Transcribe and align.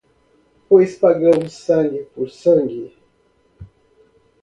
Pois 0.67 0.91
pagamos 1.03 1.53
sangue 1.65 2.01
por 2.15 2.27
sangue 2.41 2.87